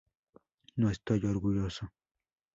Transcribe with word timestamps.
No 0.77 0.89
estoy 0.89 1.27
orgulloso. 1.27 1.93